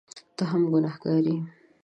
[0.37, 1.39] ته هم ګنهکاره یې!